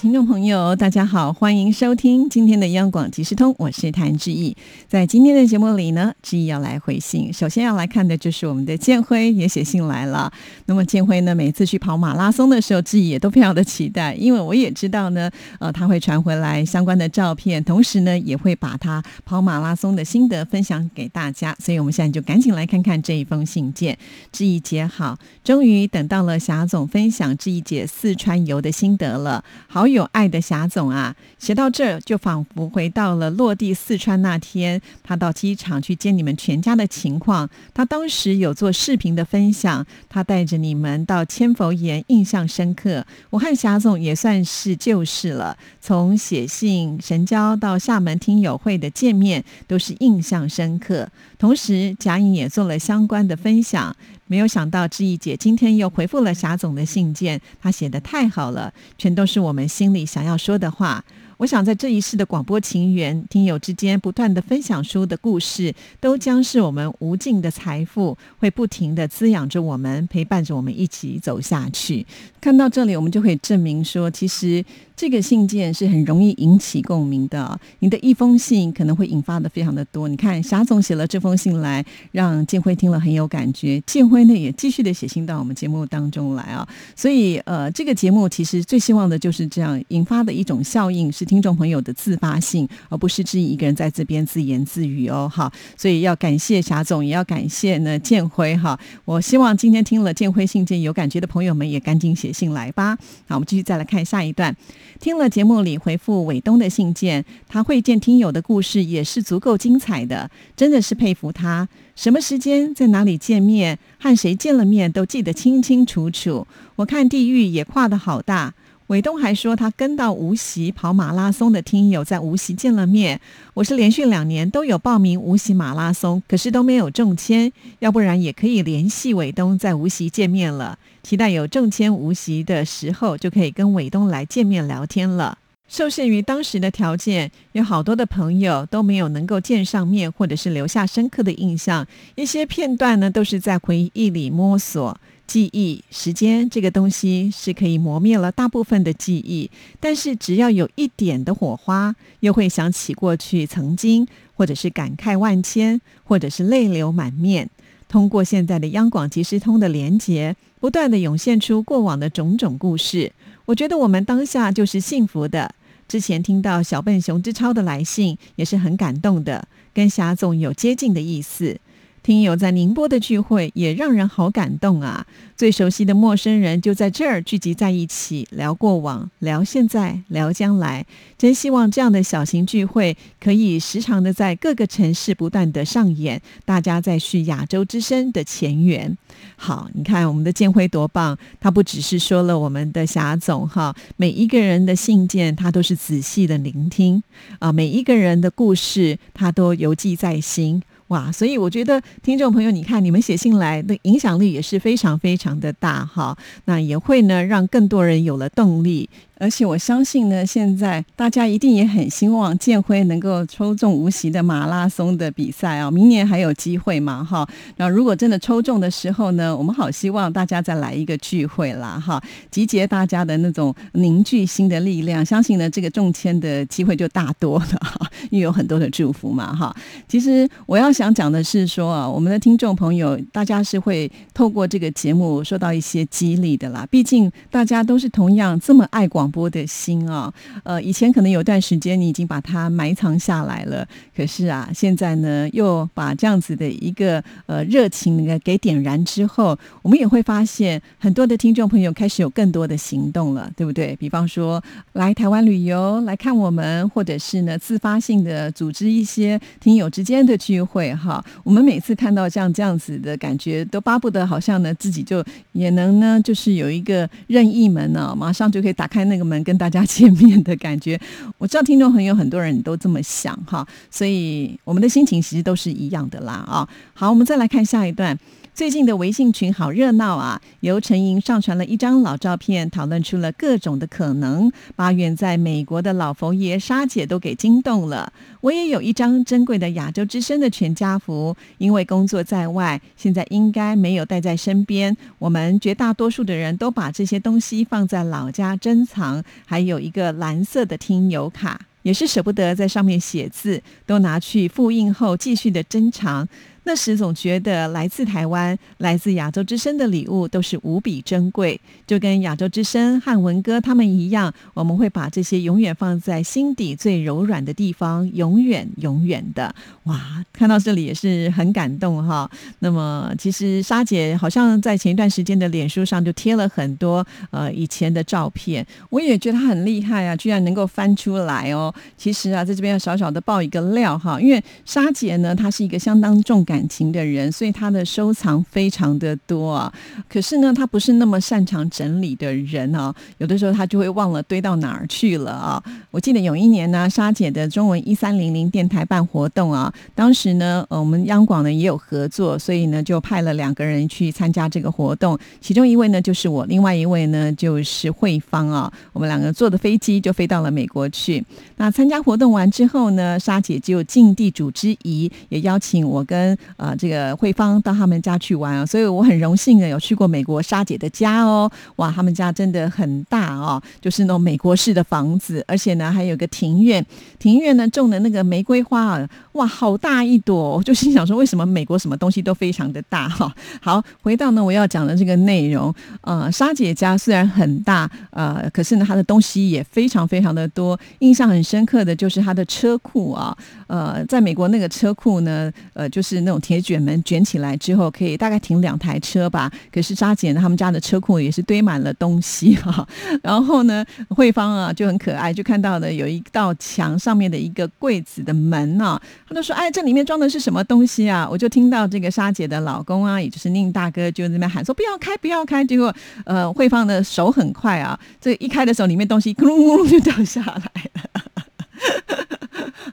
[0.00, 4.56] 听众朋友，大家好，欢迎收听今天的央广即时通，我是谭志毅。
[4.88, 7.30] 在今天的节目里呢，志毅要来回信。
[7.30, 10.32] 首先要来看的就是我们的建辉也写信来了。
[10.64, 21.54] 那么建辉呢，每次去跑马拉松的时候，志毅也都非常的期待，因为我也知道呢，呃，他会传回来相关的照片，同时呢，也会把他跑马拉松的心得分享给大家。
[21.58, 23.98] 所以我们现在就赶紧来看看这一封信件。
[24.32, 29.44] 志毅姐好，终于等到了霞总分享志毅姐四川游的心得了。
[29.68, 37.48] 好有爱的霞总啊，写到这儿就仿佛回到了落地四川那天，他到机场去接你们全家的情况。
[37.74, 43.06] 他当时有做视频的分享，他带着你们到千佛岩，印象深刻。
[43.30, 51.08] 我和霞总也算是旧识了，从写信神交到厦门听友会的见面，都是印象深刻。
[51.38, 53.96] 同时，贾颖也做了相关的分享。
[54.26, 61.02] 没有想到志毅姐今天又回复了霞总的信件，她写的太好了，全都是我们心里想要说的话。
[61.38, 72.06] 我想在这一世的广播情缘，听友之间不断的分享书的故事，都将是我们无尽的财富，会不停的滋养着我们，陪伴着我们一起走下去。
[72.42, 74.62] 看到这里，我们就可以证明说，其实。
[75.00, 77.58] 这个信件是很容易引起共鸣的。
[77.78, 80.06] 你的一封信可能会引发的非常的多。
[80.06, 83.80] 你看，霞总写了这封信来，让建辉听了很有感觉。
[83.86, 86.68] 建辉呢也继续的写信到我们节目当中来啊。
[86.94, 95.26] 所以，呃，这个节目其实最希望的就是这样引发的一种效应，是听众朋友的自发性，而不是自己一个人在这边自言自语哦。
[95.32, 98.78] 好，所以要感谢霞总，也要感谢呢建辉哈。
[99.06, 102.94] 我希望今天听了建辉信件有感觉的朋友们，也赶紧写信来吧。
[103.26, 104.54] 好，我们继续再来看下一段。
[104.98, 111.68] 听了节目里回复伟东的信件，他会见听友的故事也是足够精彩的，真的是佩服他。
[111.94, 116.46] 什么时间在哪里见面，和谁见了面都记得清清楚楚。
[116.76, 118.54] 我看地域也跨得好大。
[118.90, 123.20] 伟东还说，他跟到无锡跑马拉松的听友在无锡见了面。
[123.54, 127.52] 我是连续两年都有报名无锡马拉松，可是都没有中签。
[127.78, 130.76] 要不然也可以联系伟东，在无锡见面了。
[131.04, 135.38] 期待有中签无锡的时候，就可以跟伟东来见面聊天了。
[135.68, 141.86] 受限于当时的条件，有好多的朋友都没有能够见上面，或者是留下深刻的印象。
[142.16, 144.98] 一些片段呢，都是在回忆里摸索。
[145.30, 149.48] 记忆时间这个东西是可以磨灭了大部分的记忆，
[149.78, 154.04] 但是只要有一点的火花，又会想起过去曾经，
[154.34, 157.48] 或者是感慨万千，或者是泪流满面。
[157.88, 163.12] 通过现在的央广即时通的连接，不断的涌现出过往的种种故事。
[163.44, 165.54] 我觉得我们当下就是幸福的。
[165.86, 171.60] 之前听到小笨熊之超的来信，也是很感动的，跟霞总有接近的意思。
[172.02, 175.06] 听友在宁波的聚会也让人好感动啊！
[175.36, 180.86] 最熟悉的陌生人就在这儿聚集在一起，聊过往，聊现在，聊将来。
[181.18, 188.96] 真希望这样的小型聚会可以时常的在各个城市不断的上演，大家在续亚洲之声的前缘。
[189.36, 191.16] 好，你看我们的建辉多棒！
[191.38, 197.02] 他不只是说了我们的霞总哈，每一个人的信件他都是仔细的聆听
[197.38, 200.62] 啊，每一个人的故事他都犹记在心。
[200.90, 208.88] 哇，所以我觉得听众朋友，你看你们写信来的影响力也是非常非常的大哈，那也会呢让更多人有了动力。
[209.20, 217.28] 而且我相信呢，现在大家一定也很希望建辉能够抽中无锡的马拉松的比赛啊，明年还有机会嘛哈。
[217.58, 229.54] 那如果真的抽中的时候呢，我们好希望大家再来一个聚会啦哈，集结大家的那种凝聚心的力量，相信呢这个中签的机会就大多了哈， 因为有很多的祝福嘛哈。
[229.86, 239.09] 其实我要想讲的是说啊，我们的听众朋友大家是会透过这个节目受到一些激励的啦，毕竟大家都是同样这么爱广。
[239.10, 240.12] 播的心啊，
[240.44, 243.66] 呃，以前可能有段时间你已经把它埋藏下来了，
[243.96, 253.74] 可是啊，现在呢又把这样子的一个呃热情呢给点燃之后，我们也会发现很多的听众朋友开始有更多的行动了，对不对？
[253.76, 254.40] 比方说
[254.74, 261.04] 来台湾旅游来看我们，或者是呢自发性的组织一些听友之间的聚会哈。
[261.24, 268.99] 我们每次看到像这样子的感觉，都巴不得好像呢自己就也能呢，就是有一个任意门呢，马上就可以打开那。
[269.04, 270.80] 们跟大家见面的感觉，
[271.18, 276.48] 我知道听众朋友很多人都这么想哈，所以我们的心情其实都是一样的啦啊。
[276.74, 277.98] 好，我们再来看下一段。
[278.32, 280.20] 最近的微信群好热闹啊！
[280.40, 287.92] 由陈莹上传了一张老照片，讨论出了各种的可能，把远在美国的老佛爷沙姐都给惊动了。
[288.22, 294.74] 我也有一张珍贵的亚洲之声的全家福，因为工作在外，现在应该没有带在身边。
[294.98, 301.42] 我们绝大多数的人都把这些东西放在老家珍藏，还有一个蓝色的听友卡。
[301.62, 306.08] 也是舍不得在上面写字，都拿去复印后继续的珍藏。
[306.50, 319.32] 那时总觉得来自台湾、来自亚洲之声的礼物都是无比珍贵，就跟亚洲之声和文哥他们一样，我们会把这些永远放在心底最柔软的地方，永远永远的。
[319.62, 322.10] 哇，看到这里也是很感动哈。
[322.40, 331.54] 那么其实沙姐好像在前一段时间的脸书上就贴了很多呃以前的照片，我也觉得她很厉害啊，居然能够翻出来哦。
[331.76, 336.24] 其实啊，在这边要小小的爆一个料哈，因为沙姐呢，她是一个相当重。
[336.30, 339.52] 感感情的人，所以他的收藏非常的多啊。
[339.90, 342.74] 可是呢，他不是那么擅长整理的人啊。
[342.96, 345.42] 有的时候他就会忘了堆到哪儿去了啊。
[345.70, 354.98] 我记得有一年呢，沙姐的中文一三零零电台办活动啊，当时呢，呃，我们央广呢也有合作，所以呢就派了两个人去参加这个活动。
[355.20, 358.50] 其中一位呢就是我，另外一位呢就是慧芳啊。
[358.72, 361.04] 我们两个坐的飞机就飞到了美国去。
[361.36, 371.30] 那参加活动完之后呢，沙姐就尽地主之谊，也邀请我跟啊，这个慧芳到他们家去玩啊，所以我很荣幸的有去过美国沙姐的家哦。
[371.56, 376.64] 哇，他们家真的很大哦，就是那种美国式的房子，而且呢还有个庭院，
[376.98, 383.10] 庭院呢种的那个玫瑰花啊，哇，好大一朵，我就心想说，为什么美国什么东西都非常的大哈？
[383.40, 393.16] 好，回到呢我要讲的这个内容，呃，沙姐家虽然很大，呃，可是呢她的东西也非常非常的多，印象很深刻的就是她的车库啊，
[393.46, 396.09] 呃，在美国那个车库呢，呃，就是那。
[396.10, 399.30] 种铁卷门卷起来之后，可以大概停两台车吧。
[399.52, 402.66] 可是扎姐呢，他们家的车库也是堆满了东西哈。
[403.02, 415.74] 然后呢，慧芳啊就很可爱，就看到了有一道墙上面的一个柜子的门呢，他就说：“哎，这里面装的是什么东西啊？”我就听到这个沙姐的老公啊，也就是宁大哥，就在那边喊说：“不要开，不要开！”结果
[416.04, 422.19] 呃，慧芳的手很快啊，这一开的时候，里面东西咕噜咕噜就掉下来了。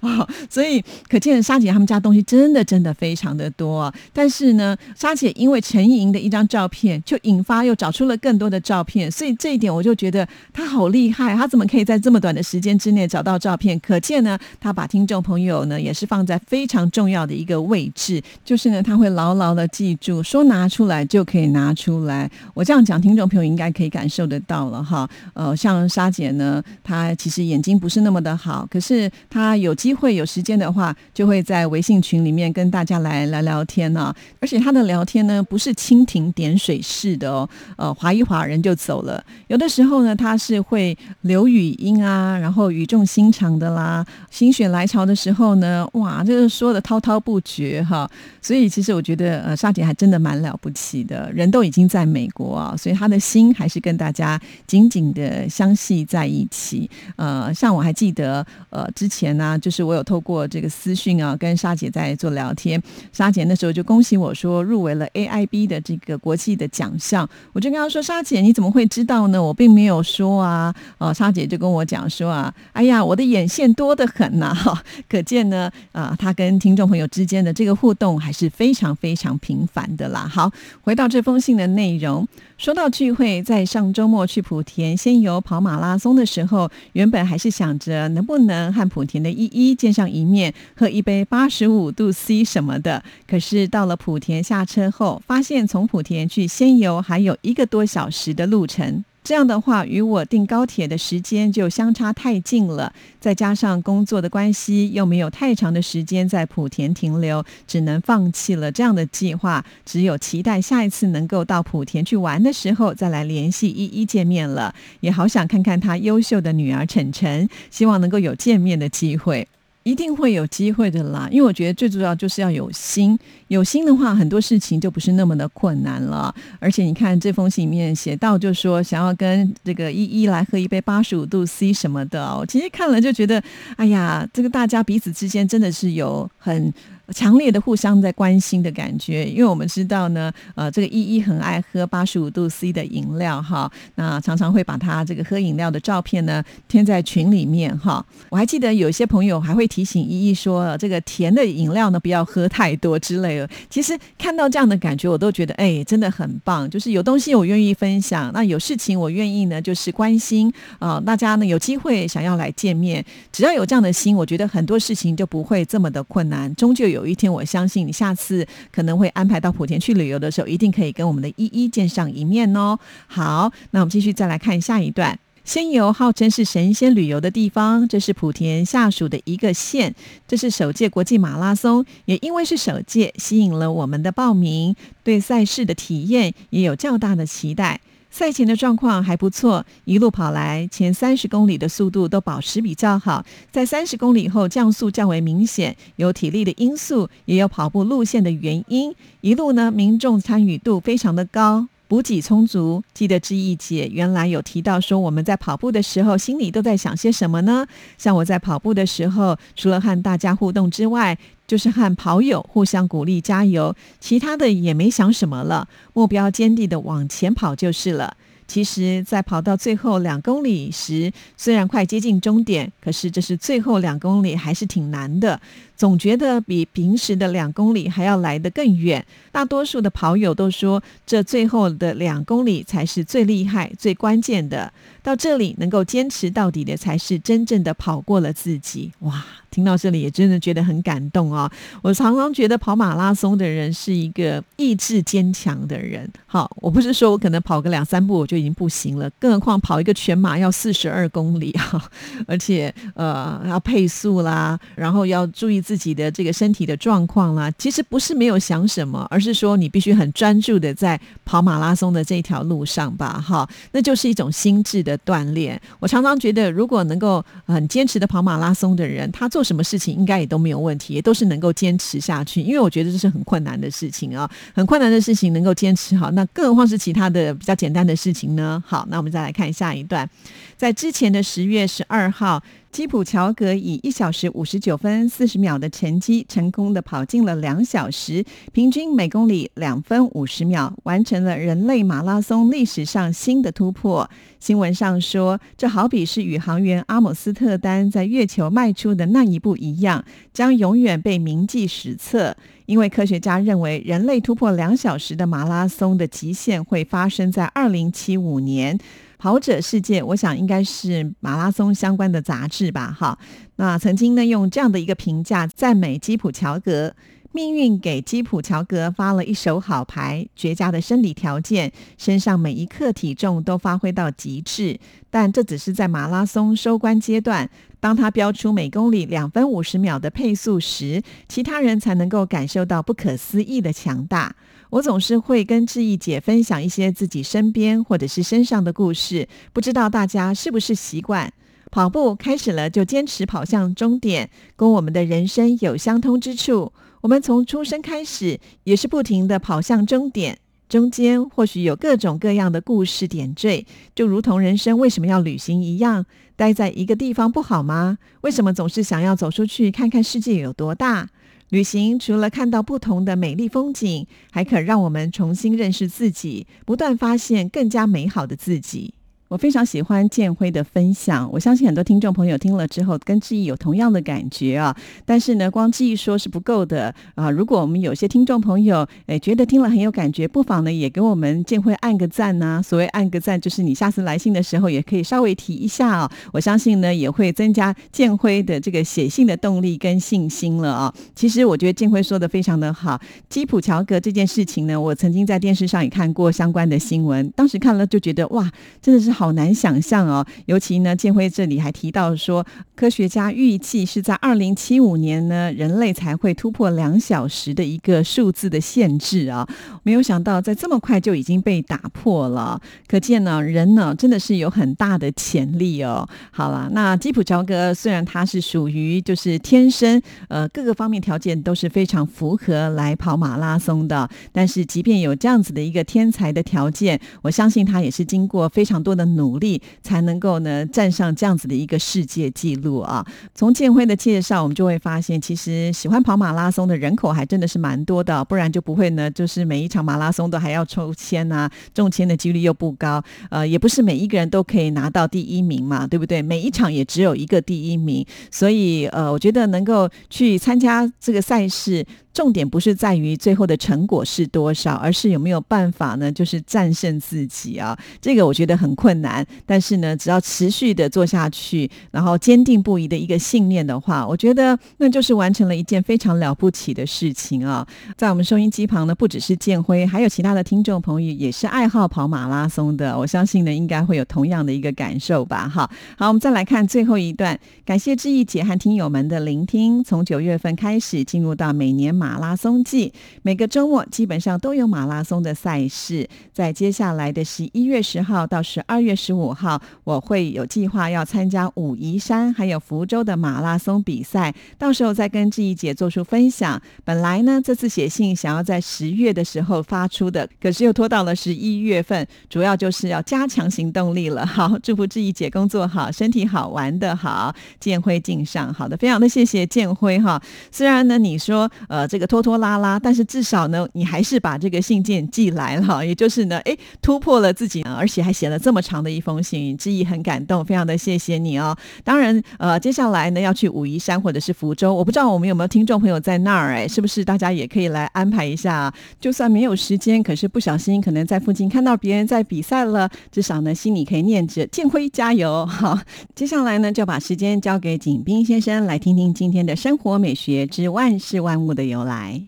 [0.01, 3.93] 啊， 所以可见沙姐他们家东西真的真的非常的多。
[4.13, 11.35] 但是呢，沙姐因为陈莹的一张照片，就引发又找出了更多的照片，所以这一点我就觉得她好厉害。
[11.35, 13.79] 她怎么可以在这么短的时间之内找到照片？
[13.79, 22.29] 可见呢，她把听众朋友呢也是放在非常重要的一个位置，就是呢，他会牢牢的记住，说拿出来就可以拿出来。
[22.53, 25.09] 我这样讲，听众朋友应该可以感受得到了哈。
[25.33, 34.13] 呃，像沙姐呢，她其实眼睛不是那么的好，可是她有机会有时间的话，就会在微信群里面跟大家来聊聊天呢。
[34.39, 39.23] 而且他的聊天呢，不是蜻蜓点水式的哦，呃，划一划人就走了。
[39.47, 44.05] 有的时候呢，他是会留语音啊，然后语重心长的啦。
[44.29, 48.09] 心血来潮的时候呢，哇，这个说的滔滔不绝哈。
[48.41, 51.31] 所以其实我觉得，呃，沙姐还真的蛮了不起的。
[51.31, 56.89] 人都已经在美国啊，所以他的心还是跟大家紧紧的相系在一起。
[57.15, 59.87] 呃，像我还记得，呃，之前呢，啊就是。
[59.87, 62.81] 我有透过这个私讯啊，跟沙姐在做聊天。
[63.13, 69.41] 沙姐那时候就恭喜我说入围了 AIB 的这个国际的奖项，我就跟她说：“沙姐你怎么会知道呢？
[69.41, 80.27] 我并没有说啊。”哦，沙姐就跟我讲说啊：“哎呀，我的眼线多得很呐！”哈，可见呢，啊，她跟听众朋友之间的这个互动还是非常非常频繁的啦。
[80.27, 80.51] 好，
[80.81, 82.27] 回到这封信的内容。
[82.57, 93.03] 说到聚会，在上周末去莆田仙游跑马拉松的时候，原本还是想着能不能和莆田的一一见上一面，喝一杯八十五度 C 什么的。
[93.27, 99.03] 可是到了莆田下车后，发现从莆田去仙游还有一个多小时的路程。
[99.27, 109.65] 这样的话，与我订高铁的时间就相差太近了，再加上工作的关系，又没有太长的时间在莆田停留，只能放弃了这样的计划。
[109.85, 114.73] 只有期待下一次能够到莆田去玩的时候，再来联系依依见面了。
[115.01, 119.45] 也好想看看他优秀的女儿晨晨，希望能够有见面的机会。
[119.87, 123.17] 一定会有机会的啦，因为我觉得最主要就是要有心，
[123.47, 126.35] 有心的话，很多事情就不是那么的困难了。
[126.59, 133.41] 而且你看这封信里面写到，就说想要跟这个依依来喝一杯八十五度 C 什么的，我其实看了就觉得，
[133.77, 136.73] 哎呀，这个大家彼此之间真的是有很。
[137.13, 139.25] 强烈的互相在关心的感觉。
[139.25, 148.05] 因为我们知道呢，呃，这个依依很爱喝八十五度 C 的饮料哈，那常常会把他这个喝饮料的照片呢贴在群里面哈。
[148.29, 153.49] 我还记得有些朋友还会提醒依依说，这个甜的饮料呢不要喝太多之类的。
[153.69, 156.69] 其实看到这样的感觉，我都觉得哎，真的很棒。
[156.69, 166.53] 就是有东西我愿意分享，那有事情我愿意呢，就是关心啊，大家呢有机会想要来见面，只要有这样的心，我觉得很多事情就不会这么的困难。
[166.55, 172.77] 终究有有一天，我相信你下次可能会安排到莆田去旅游的时候，一定可以跟我们的依依见上一面哦。
[173.05, 175.17] 好，那我们继续再来看下一段。
[175.45, 179.95] 仙游号称是神仙旅游的地方，这是莆田下属的一个县。
[180.27, 187.79] 这是首届国际马拉松，也因为是首届，吸引了我们的报名，对赛事的体验也有较大的期待。
[188.09, 198.93] 赛前的状况还不错，一路跑来前三十公里的速度都保持比较好，在三十公里后降速较为明显，有体力的因素，也有跑步路线的原因。
[199.21, 201.67] 一路呢，民众参与度非常的高。
[201.89, 207.65] 补给充足，记得志毅姐原来有提到说，我们在跑步的时候心里都在想些什么呢？
[207.97, 218.17] 像我在跑步的时候，除了和大家互动之外，就是和跑友互相鼓励加油，其他的也没想什么了，目标坚定的往前跑就是了。
[218.47, 225.41] 其实，在跑到最后两公里时，虽然快接近终点，可是这是最后两公里还是挺难的，
[225.77, 229.05] 总觉得比平时的两公里还要来得更远。
[229.31, 234.73] 大多数的跑友都说，这最后的两公里才是最厉害、最关键的。
[235.03, 238.91] 到这里能够坚持到底的，才是真正的跑过了自己。
[238.99, 239.23] 哇！
[239.49, 241.51] 听到这里也真的觉得很感动啊！
[241.81, 246.07] 我常常觉得跑马拉松的人是一个意志坚强的人。
[246.27, 251.89] 好，我不是说我可能跑个两三步我就已经不行了，更何况跑一个全马要四十二公里啊！
[252.27, 257.51] 而且呃要配速啦，然后要注意自己的这个身体的状况啦。
[257.57, 263.19] 其实不是没有想什么，而是说你必须很专注的在跑马拉松的这条路上吧。
[263.19, 265.61] 哈，那就是一种心智的锻炼。
[265.81, 272.41] 我常常觉得，如果能够很坚持的跑马拉松的人，他做什么事情应该也都没有问题，也都是能够坚持下去。
[272.41, 278.63] 因为我觉得这是很困难的事情啊，很困难的事情能够坚持好，那更何况是其他的比较简单的事情呢？
[278.65, 280.09] 好，那我们再来看下一段，
[280.55, 282.41] 在之前的十月十二号。
[282.71, 294.07] 基普乔格以一小时五十九分四十秒的成绩，成功的跑进了两小时，平均每公里两分五十秒，完成了人类马拉松历史上新的突破。
[294.39, 302.37] 新闻上说，这好比是宇航员阿姆斯特丹在月球迈出的那一步一样，将永远被铭记史册。
[302.67, 308.77] 因为科学家认为，人类突破两小时的马拉松的极限会发生在二零七五年。
[309.17, 312.95] 跑者世界，我想应该是马拉松相关的杂志吧。
[312.97, 313.17] 哈，
[313.55, 316.95] 那曾经呢用这样的一个评价赞美基普乔格，
[317.31, 324.79] 命运给基普乔格发了一手好牌，绝佳的生理条件，身上每一克体重都发挥到极致。
[325.09, 334.35] 但这只是在马拉松收官阶段，当他标出每公里两分五十秒的配速时，其他人才能够感受到不可思议的强大。
[334.69, 341.31] 我总是会跟志毅姐分享一些自己身边或者是身上的故事，不知道大家是不是习惯
[341.71, 346.71] 跑步开始了就坚持跑向终点，跟我们的人生有相通之处。
[347.01, 356.05] 我们从出生开始也是不停的跑向终点，中间或许有各种各样的故事点缀，就如同人生为什么要旅行一样，
[356.35, 357.97] 待在一个地方不好吗？
[358.21, 361.09] 为什么总是想要走出去看看世界有多大？
[361.49, 368.93] 旅行除了看到不同的美丽风景，还可让我们重新认识自己，不断发现更加美好的自己。
[369.27, 374.73] 我非常喜欢建辉的分享，我相信很多听众朋友听了之后跟志毅有同样的感觉啊。
[375.05, 377.29] 但是呢，光志毅说是不够的啊。
[377.29, 382.61] 如果我们有些听众朋友诶觉得听了很有感觉，不妨呢也给我们建辉按个赞呐。
[382.63, 386.09] 所谓按个赞，就是你下次来信的时候也可以稍微提一下哦。
[386.31, 390.93] 我相信呢也会增加建辉的这个写信的动力跟信心了啊。
[391.13, 398.49] 其实我觉得建辉说的非常的好，基普乔格这件事情呢，我曾经在电视上也看过相关的新闻，当时看了就觉得哇，
[398.81, 399.16] 真的是。
[399.17, 402.45] 好难想象哦，尤其呢，建辉这里还提到说，
[402.75, 409.47] 科学家预计是在二零七五年呢，人类才会突破两小时的一个数字的限制啊。
[409.81, 416.07] 没有想到在这么快就已经被打破了，可见呢，人呢真的是有很大的潜力哦。
[416.29, 429.06] 好了，那基普乔格虽然他是属于就是天生呃各个方面条件都是非常符合来跑马拉松的，但是即便有这样子的一个天才的条件，我相信他也是经过非常多的。
[429.15, 433.05] 努力，才能够呢站上这样子的一个世界纪录啊。
[433.33, 446.21] 从建辉的介绍，我们就会发现，其实喜欢跑马拉松的人口还真的是蛮多的，不然就不会呢，就是每一场马拉松都还要抽签啊，中签的几率又不高，呃，也不是每一个人都可以拿到第一名嘛，对不对？
[446.21, 451.85] 每一场也只有一个第一名，所以呃，我觉得能够去参加这个赛事。
[452.13, 456.11] 重点不是在于最后的成果是多少，而是有没有办法呢？
[456.11, 457.77] 就是战胜自己啊！
[458.01, 467.67] 这个我觉得很困难，但是呢，只要持续的做下去，然后坚定不移的一个信念的话，我觉得那就是完成了一件非常了不起的事情啊！
[467.97, 475.49] 在我们收音机旁呢，不只是建辉，还有其他的听众朋友也是爱好跑马拉松的，我相信呢，应该会有同样的一个感受吧？
[475.49, 479.83] 哈，好，我们再来看最后一段，感谢志毅姐和听友们的聆听。
[479.83, 481.87] 从九月份开始，进入到每年。
[481.97, 496.61] 马拉松季每个周末基本上都有马拉松的赛事，在接下来的十一月十号到十二月月十五号，我会有计划要参加武夷山还有福州的马拉松比赛，到时候再跟志怡姐做出分享。
[496.85, 504.25] 本来呢，这次写信想要在十月的时候发出的，可是又拖到了十一月份，主要就是要加强行动力了。
[504.25, 508.53] 好，祝福志怡姐工作好，身体好，玩的好，建辉敬上。
[508.53, 510.21] 好的，非常的谢谢建辉哈。
[510.49, 511.97] 虽然呢，你说呃这。
[511.97, 521.57] 这个拖拖拉拉，但是至少呢，你还是把这个信件寄来了，也就是呢，哎，突破了自己，而且还写了这么长的一封信，志毅很感动，非常的谢谢你哦。
[521.83, 528.71] 当然，呃，接下来呢要去武夷山或者是福州，我不知道我们有没有听众朋友在那儿，哎，是不是大家也可以来安排一下？
[528.99, 535.45] 就算没有时间，可是不小心可能在附近看到别人在比赛了，至少呢心里可以念着建辉加油。
[535.45, 535.79] 好，
[536.13, 541.87] 接下来呢就把时间交给景斌先生来听听今天的生活美学之万事万物的由。
[541.87, 542.21] 来，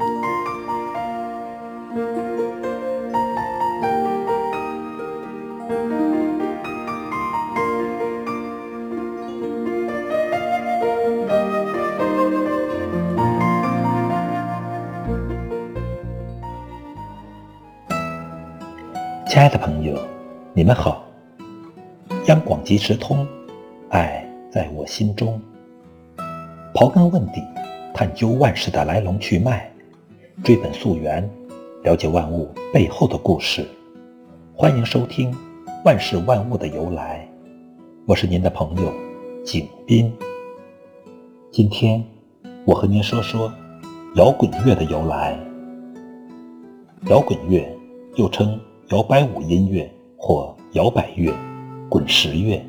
[19.39, 19.97] 亲爱的朋友，
[20.53, 21.01] 你们好。
[22.25, 23.25] 央广即时通，
[23.87, 25.41] 爱在我心中。
[26.73, 27.41] 刨根问底。
[27.93, 29.71] 探究万事的来龙去脉，
[30.43, 31.23] 追本溯源，
[31.83, 33.65] 了解万物背后的故事。
[34.53, 35.31] 欢迎收听
[35.85, 37.25] 《万事万物的由来》，
[38.05, 38.93] 我是您的朋友
[39.45, 40.11] 景斌。
[41.49, 42.03] 今天
[42.65, 43.49] 我和您说说
[44.15, 45.39] 摇滚乐的由来。
[47.05, 47.65] 摇滚乐
[48.17, 48.59] 又称
[48.91, 51.31] 摇摆舞音乐或摇摆乐、
[51.87, 52.59] 滚石乐，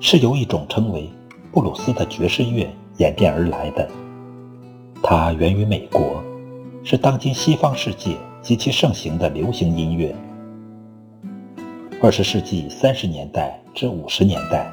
[0.00, 1.08] 是由一种称为
[1.52, 3.88] 布鲁斯的爵士乐演变而来的。
[5.00, 6.20] 它源于美国，
[6.82, 10.12] 是当今西方世界极其盛行的流行音乐。
[12.02, 14.68] 二十世纪三十年代至五十年代，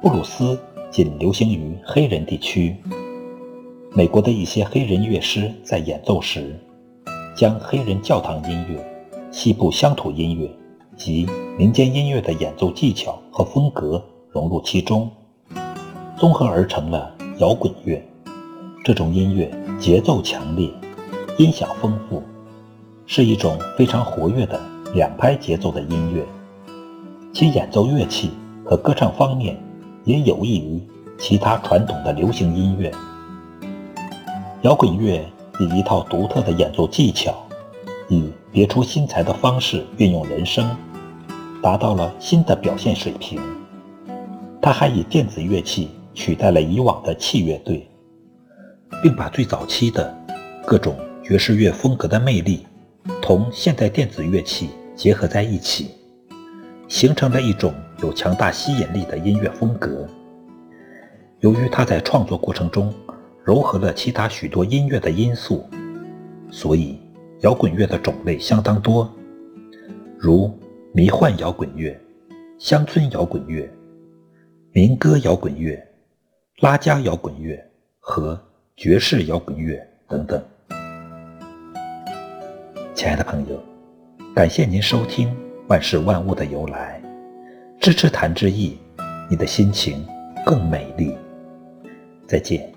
[0.00, 0.58] 布鲁斯
[0.90, 2.74] 仅流行于黑人地区。
[3.92, 6.58] 美国的一些黑人乐师在演奏时，
[7.36, 8.82] 将黑人教堂音乐、
[9.32, 10.50] 西部乡土音乐
[10.96, 11.24] 及
[11.56, 15.08] 民间音乐的演奏技巧和风格融入其中，
[16.18, 18.04] 综合而成了摇滚乐。
[18.82, 20.68] 这种音乐节奏强烈，
[21.38, 22.22] 音响丰富，
[23.06, 24.60] 是一种非常活跃的
[24.94, 26.26] 两拍节奏的音乐。
[27.32, 28.30] 其演奏乐器
[28.64, 29.56] 和歌唱方面
[30.04, 30.82] 也有益于
[31.18, 32.90] 其他传统的流行音乐。
[34.62, 35.24] 摇滚乐
[35.60, 37.32] 以一套独特的演奏技巧，
[38.08, 40.68] 以别出心裁的方式运用人声，
[41.62, 43.40] 达到了新的表现水平。
[44.60, 47.86] 他还以电子乐器取代了以往的器乐队。
[49.02, 50.14] 并把最早期的
[50.66, 52.66] 各种爵士乐风格的魅力
[53.22, 55.92] 同现代电子乐器结合在一起，
[56.88, 60.06] 形成了一种有强大吸引力的音乐风格。
[61.38, 62.92] 由于他在创作过程中
[63.46, 65.64] 糅合了其他许多音乐的因素，
[66.50, 66.98] 所以
[67.40, 69.10] 摇滚乐的种类相当多，
[70.18, 70.50] 如
[70.92, 71.98] 迷幻摇滚乐、
[72.58, 73.68] 乡村摇滚乐、
[74.72, 75.80] 民歌摇滚乐、
[76.60, 77.58] 拉加摇滚乐
[77.98, 78.40] 和。
[78.76, 80.42] 爵士摇滚乐等等，
[82.94, 83.62] 亲爱的朋友，
[84.34, 85.28] 感谢您收听
[85.68, 86.98] 《万事万物的由来》，
[87.78, 88.78] 支持谭志毅，
[89.28, 90.02] 你的心情
[90.46, 91.14] 更美丽。
[92.26, 92.72] 再见。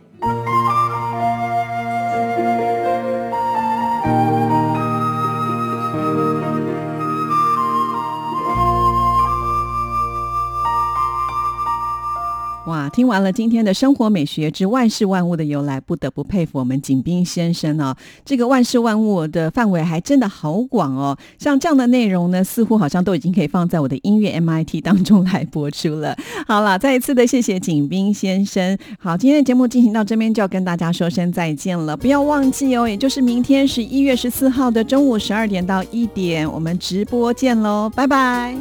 [12.89, 17.95] 听完了今天的生活美学之万事万物的由来，不得不佩服我们景斌先生哦。
[18.25, 21.17] 这个万事万物的范围还真的好广哦。
[21.37, 26.15] 像这样的内容呢，似乎好像都已经可以放在我的音乐 MIT 当中来播出了。
[26.47, 28.77] 好了，再一次的谢谢景斌先生。
[28.99, 31.95] 好，今天的节目进行到这边就要跟大家说声再见了。
[31.95, 38.55] 不要忘记哦，也就是明天十一月十四号的中午十二点到一点，我们直播见喽，拜拜。